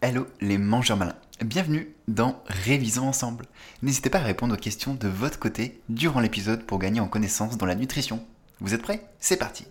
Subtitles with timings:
[0.00, 3.46] Hello les mangeurs malins, bienvenue dans Révisons ensemble.
[3.82, 7.58] N'hésitez pas à répondre aux questions de votre côté durant l'épisode pour gagner en connaissance
[7.58, 8.24] dans la nutrition.
[8.60, 9.04] Vous êtes prêts?
[9.18, 9.66] C'est parti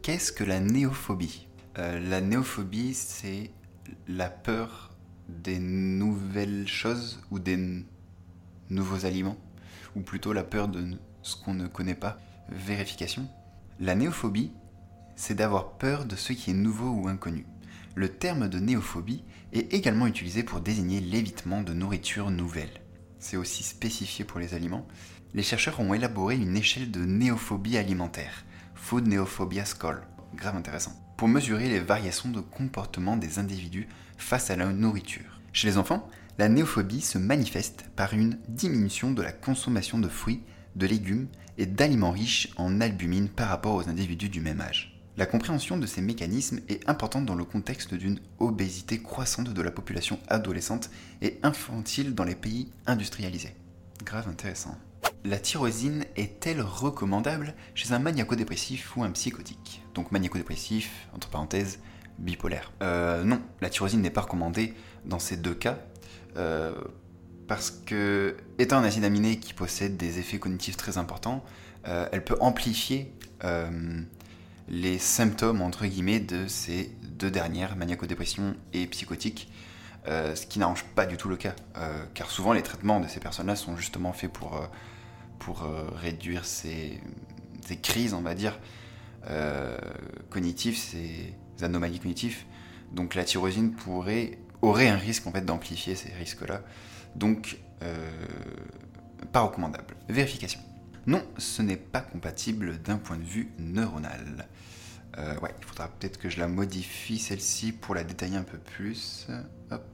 [0.00, 1.46] Qu'est-ce que la néophobie?
[1.76, 3.50] Euh, La néophobie, c'est
[4.08, 4.92] la peur
[5.28, 7.84] des nouvelles choses ou des
[8.70, 9.36] nouveaux aliments,
[9.94, 12.18] ou plutôt la peur de ce qu'on ne connaît pas?
[12.48, 13.28] Vérification.
[13.80, 14.52] La néophobie,
[15.16, 17.44] c'est d'avoir peur de ce qui est nouveau ou inconnu.
[17.94, 22.80] Le terme de néophobie est également utilisé pour désigner l'évitement de nourriture nouvelle.
[23.18, 24.86] C'est aussi spécifié pour les aliments.
[25.34, 30.00] Les chercheurs ont élaboré une échelle de néophobie alimentaire, Food Neophobia Score,
[30.34, 35.40] grave intéressant, pour mesurer les variations de comportement des individus face à la nourriture.
[35.52, 40.42] Chez les enfants, la néophobie se manifeste par une diminution de la consommation de fruits,
[40.76, 41.26] de légumes
[41.58, 44.92] et d'aliments riches en albumine par rapport aux individus du même âge.
[45.16, 49.70] La compréhension de ces mécanismes est importante dans le contexte d'une obésité croissante de la
[49.70, 50.90] population adolescente
[51.22, 53.54] et infantile dans les pays industrialisés.
[54.04, 54.76] Grave intéressant.
[55.24, 59.82] La tyrosine est-elle recommandable chez un maniaco-dépressif ou un psychotique?
[59.94, 61.78] Donc maniaco-dépressif, entre parenthèses,
[62.18, 62.70] bipolaire.
[62.82, 64.74] Euh, non, la tyrosine n'est pas recommandée
[65.06, 65.78] dans ces deux cas,
[66.36, 66.74] euh,
[67.48, 71.44] parce que, étant un acide aminé qui possède des effets cognitifs très importants,
[71.86, 73.12] euh, elle peut amplifier
[73.44, 74.00] euh,
[74.68, 79.50] les symptômes, entre guillemets, de ces deux dernières, maniaco-dépression et psychotique,
[80.08, 81.54] euh, ce qui n'arrange pas du tout le cas,
[82.14, 84.60] car souvent les traitements de ces personnes-là sont justement faits pour,
[85.38, 85.64] pour
[85.96, 87.00] réduire ces,
[87.66, 88.58] ces crises, on va dire,
[90.30, 92.44] cognitives, ces anomalies cognitives.
[92.92, 96.62] Donc la tyrosine pourrait, aurait un risque en fait d'amplifier ces risques-là.
[97.16, 98.10] Donc euh,
[99.32, 99.96] pas recommandable.
[100.08, 100.60] Vérification.
[101.06, 104.48] Non, ce n'est pas compatible d'un point de vue neuronal.
[105.18, 108.58] Euh, ouais, il faudra peut-être que je la modifie celle-ci pour la détailler un peu
[108.58, 109.26] plus.
[109.70, 109.84] Hop.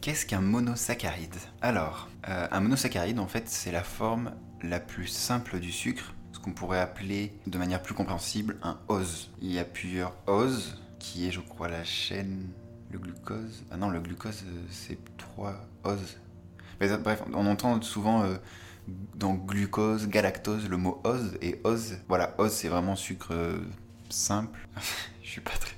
[0.00, 1.34] Qu'est-ce qu'un monosaccharide?
[1.60, 6.38] Alors, euh, un monosaccharide, en fait, c'est la forme la plus simple du sucre, ce
[6.38, 9.30] qu'on pourrait appeler de manière plus compréhensible un ose.
[9.42, 12.48] Il y a plusieurs oses, qui est, je crois, la chaîne,
[12.90, 13.64] le glucose.
[13.70, 16.16] Ah non, le glucose, euh, c'est trois oses.
[16.80, 18.36] Mais, euh, Bref, on entend souvent euh,
[19.14, 21.98] dans glucose, galactose, le mot ose et ose.
[22.08, 23.34] Voilà, ose, c'est vraiment sucre
[24.08, 24.58] simple.
[25.22, 25.76] je suis pas très.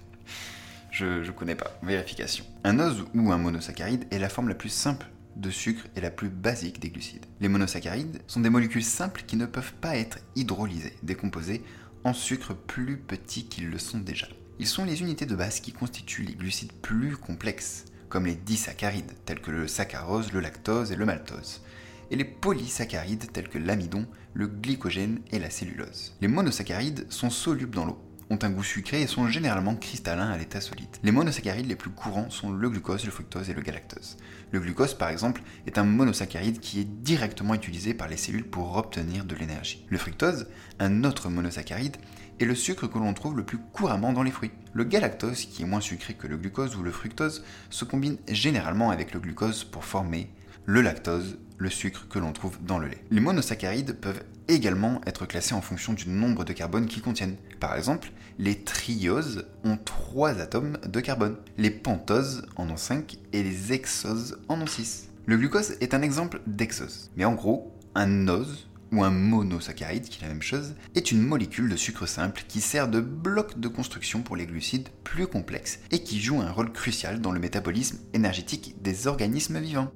[0.90, 1.70] Je, je connais pas.
[1.82, 2.44] Vérification.
[2.64, 5.06] Un ose ou un monosaccharide est la forme la plus simple
[5.36, 7.24] de sucre et la plus basique des glucides.
[7.40, 11.64] Les monosaccharides sont des molécules simples qui ne peuvent pas être hydrolysées, décomposées
[12.04, 14.28] en sucres plus petits qu'ils le sont déjà.
[14.58, 19.12] Ils sont les unités de base qui constituent les glucides plus complexes, comme les disaccharides,
[19.24, 21.62] tels que le saccharose, le lactose et le maltose,
[22.10, 26.14] et les polysaccharides tels que l'amidon, le glycogène et la cellulose.
[26.20, 27.98] Les monosaccharides sont solubles dans l'eau,
[28.32, 30.88] ont un goût sucré et sont généralement cristallins à l'état solide.
[31.02, 34.16] Les monosaccharides les plus courants sont le glucose, le fructose et le galactose.
[34.52, 38.74] Le glucose, par exemple, est un monosaccharide qui est directement utilisé par les cellules pour
[38.78, 39.84] obtenir de l'énergie.
[39.90, 40.46] Le fructose,
[40.78, 41.98] un autre monosaccharide,
[42.40, 44.50] est le sucre que l'on trouve le plus couramment dans les fruits.
[44.72, 48.90] Le galactose, qui est moins sucré que le glucose ou le fructose, se combine généralement
[48.90, 50.30] avec le glucose pour former
[50.64, 53.04] le lactose, le sucre que l'on trouve dans le lait.
[53.10, 57.36] Les monosaccharides peuvent également être classés en fonction du nombre de carbone qu'ils contiennent.
[57.60, 63.42] Par exemple, les trioses ont 3 atomes de carbone, les pentoses en ont 5 et
[63.42, 65.08] les hexoses en ont 6.
[65.26, 67.10] Le glucose est un exemple d'hexose.
[67.16, 71.22] Mais en gros, un ose ou un monosaccharide, qui est la même chose, est une
[71.22, 75.78] molécule de sucre simple qui sert de bloc de construction pour les glucides plus complexes
[75.90, 79.92] et qui joue un rôle crucial dans le métabolisme énergétique des organismes vivants.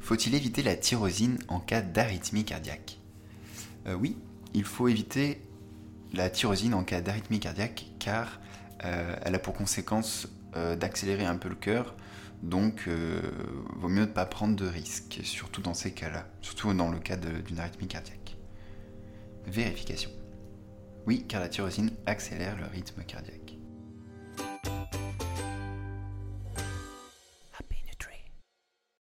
[0.00, 2.98] Faut-il éviter la tyrosine en cas d'arythmie cardiaque
[3.86, 4.16] Euh, Oui,
[4.54, 5.40] il faut éviter
[6.12, 8.40] la tyrosine en cas d'arythmie cardiaque car
[8.84, 11.94] euh, elle a pour conséquence euh, d'accélérer un peu le cœur,
[12.42, 12.88] donc
[13.76, 17.16] vaut mieux ne pas prendre de risques, surtout dans ces cas-là, surtout dans le cas
[17.16, 18.36] d'une arythmie cardiaque.
[19.46, 20.10] Vérification.
[21.06, 23.58] Oui, car la tyrosine accélère le rythme cardiaque.